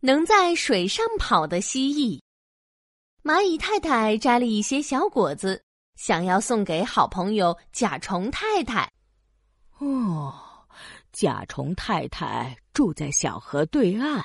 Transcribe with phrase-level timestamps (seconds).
[0.00, 2.20] 能在水上跑的蜥蜴。
[3.22, 5.62] 蚂蚁太太摘了一些小果子，
[5.96, 8.90] 想要送给好朋友甲虫太太。
[9.78, 10.34] 哦，
[11.12, 14.24] 甲虫太太住在小河对岸，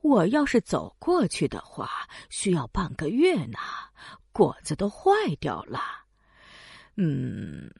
[0.00, 3.58] 我要是走过去的话，需要半个月呢，
[4.32, 5.80] 果子都坏掉了。
[6.96, 7.70] 嗯，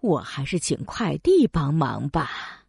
[0.00, 2.63] 我还是请快递帮忙吧。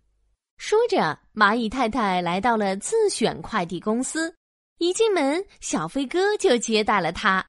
[0.67, 4.35] 说着，蚂蚁太太来到了自选快递公司。
[4.79, 7.45] 一进门，小飞哥就接待了他。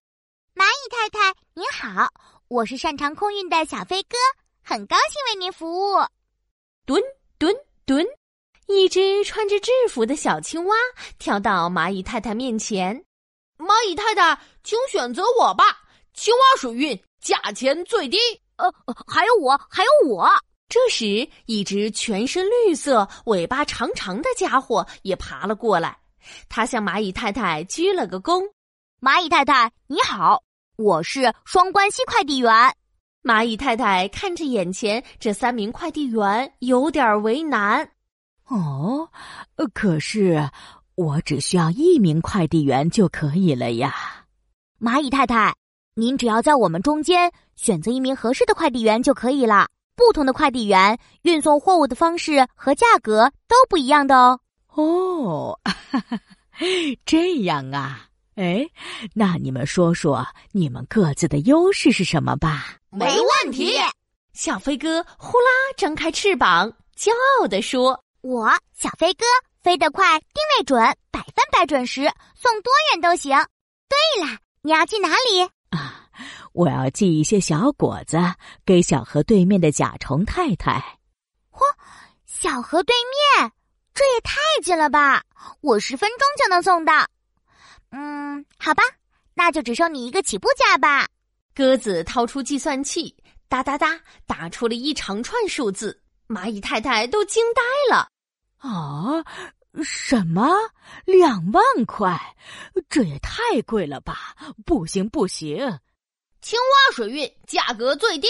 [0.55, 2.13] 蚂蚁太太您好，
[2.49, 4.19] 我是擅长空运的小飞哥，
[4.63, 5.97] 很高兴为您服务。
[6.85, 7.03] 蹲
[7.39, 8.07] 蹲蹲，
[8.67, 10.77] 一只穿着制服的小青蛙
[11.19, 13.03] 跳到蚂蚁太太面前。
[13.57, 15.65] 蚂蚁太太，请选择我吧，
[16.13, 18.19] 青蛙水运，价钱最低。
[18.57, 18.71] 呃，
[19.07, 20.29] 还有我，还有我。
[20.69, 25.97] 这时，一只全身绿色、尾巴长长的家伙也爬了过来。
[26.49, 28.43] 他向蚂蚁太太鞠了个躬
[29.01, 30.43] ：“蚂蚁太太，你好，
[30.77, 32.53] 我是双关西快递员。”
[33.23, 37.89] 蚂蚁太太看着眼前这三名快递员，有点为难。
[38.47, 39.09] 哦，
[39.73, 40.51] 可是
[40.97, 43.95] 我只需要一名快递员就可以了呀。
[44.81, 45.55] 蚂蚁太太，
[45.95, 49.69] 您只要在我们中间选择一名合适的快递员就可以了。
[49.97, 54.41] 不同的快递员运送货物的方式和价格都不一样的哦。
[54.75, 55.59] 哦，
[57.07, 58.67] 这样啊，哎，
[59.15, 62.77] 那你们说说你们各自的优势是什么吧？
[62.91, 63.07] 没
[63.45, 63.75] 问题。
[64.35, 67.11] 小飞哥呼啦张开翅膀，骄
[67.41, 69.25] 傲地说：“我小飞哥
[69.63, 70.79] 飞得快，定位准，
[71.11, 72.03] 百分百准时，
[72.35, 73.35] 送多远都行。
[73.89, 75.49] 对了，你要去哪里？”
[76.57, 78.17] 我要寄一些小果子
[78.65, 80.83] 给小河对面的甲虫太太。
[81.51, 81.61] 嚯，
[82.25, 82.95] 小河对
[83.37, 83.53] 面，
[83.93, 85.23] 这也太近了吧！
[85.61, 87.07] 我十分钟就能送到。
[87.91, 88.83] 嗯，好吧，
[89.35, 91.07] 那就只收你一个起步价吧。
[91.55, 93.15] 鸽子掏出计算器，
[93.49, 96.03] 哒哒哒，打出了一长串数字。
[96.27, 98.09] 蚂蚁太太都惊呆了。
[98.57, 99.23] 啊，
[99.85, 100.51] 什么？
[101.05, 102.19] 两万块？
[102.89, 104.35] 这也太贵了吧！
[104.65, 105.79] 不行，不行。
[106.47, 108.29] 青蛙水运价格最低，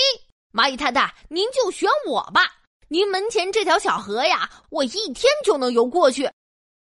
[0.50, 2.50] 蚂蚁太太，您就选我吧。
[2.88, 6.26] 您门前这条小河呀，我一天就能游过去。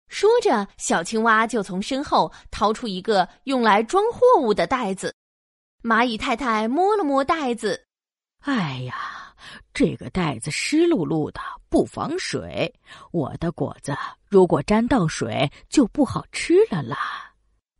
[0.08, 5.14] 说着，小青蛙就从身后掏出一个用来装货物的袋子。
[5.82, 7.86] 蚂蚁太太摸了摸袋子，
[8.40, 9.34] 哎呀，
[9.72, 11.40] 这个袋子湿漉漉的，
[11.70, 12.70] 不防水。
[13.12, 13.96] 我的果子
[14.28, 17.32] 如果沾到水，就不好吃了啦。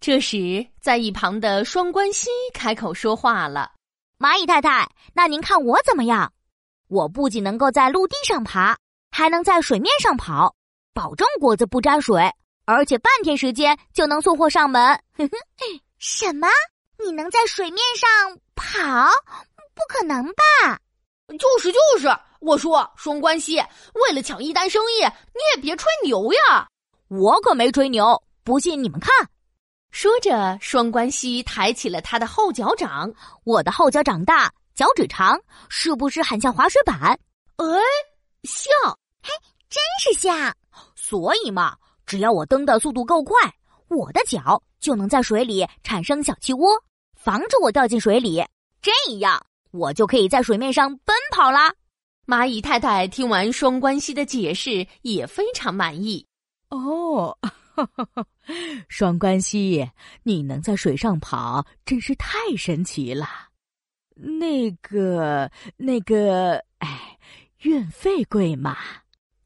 [0.05, 3.71] 这时，在一旁的双关西开口说话了
[4.21, 6.31] ：“蚂蚁太太，那您看我怎么样？
[6.89, 8.77] 我不仅能够在陆地上爬，
[9.11, 10.55] 还能在水面上跑，
[10.93, 12.31] 保证果子不沾水，
[12.67, 15.03] 而且半天时间就能送货上门。
[15.97, 16.49] ”什么？
[17.03, 19.09] 你能在水面上跑？
[19.75, 20.79] 不可能吧？
[21.39, 26.69] 就是就是，我说双关西，为了抢一单生意，你也别吹牛呀！
[27.09, 29.11] 我可没吹牛，不信你们看。
[29.95, 33.15] 说着，双关西抬起了他的后脚掌。
[33.45, 37.17] 我的后脚掌大，脚趾长，是不是很像滑水板？
[37.59, 37.65] 哎，
[38.43, 38.73] 像，
[39.23, 39.31] 嘿，
[39.71, 40.53] 真是像。
[40.97, 43.41] 所以嘛，只要我蹬的速度够快，
[43.87, 46.69] 我的脚就能在水里产生小气窝，
[47.15, 48.45] 防止我掉进水里。
[48.83, 48.91] 这
[49.21, 49.41] 样，
[49.71, 51.73] 我就可以在水面上奔跑啦。
[52.27, 56.27] 蚂蚁太太听完双关西的解释，也非常满意。
[56.71, 57.39] 哦。
[58.89, 59.91] 双关西，
[60.23, 63.29] 你能在水上跑，真是太神奇了。
[64.15, 67.19] 那个，那个，哎，
[67.63, 68.77] 运费贵吗？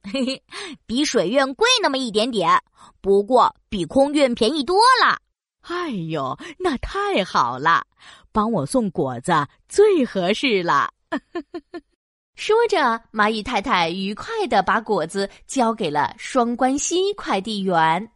[0.03, 0.43] 嘿嘿，
[0.87, 2.63] 比水运贵那么一点点，
[3.01, 5.19] 不过比空运便宜多了。
[5.63, 7.87] 哎呦，那太好了，
[8.33, 9.33] 帮我送果子
[9.69, 10.93] 最合适了。
[12.35, 18.11] 说着，蚂蚁太太愉快的把果子交给了双关西快递员。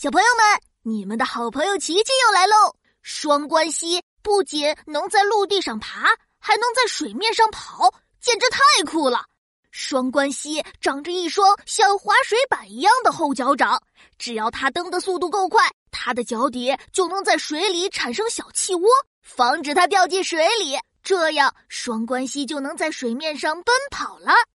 [0.00, 2.76] 小朋友们，你们的好朋友琪琪又来喽！
[3.02, 6.02] 双关蜥不仅能在陆地上爬，
[6.38, 9.24] 还能在水面上跑，简直太酷了！
[9.72, 13.82] 双关蜥长着一双像滑水板一样的后脚掌，
[14.18, 18.88] 只要它蹬的速度够快，它的脚底就能在水里产生小气窝，
[19.20, 20.78] 防止它掉进水里。
[21.02, 24.32] 这样，双关蜥就能在水面上奔跑了。